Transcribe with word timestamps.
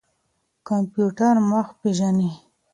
کمپيوټر 0.67 1.35
مخ 1.49 1.67
پېژني. 1.79 2.31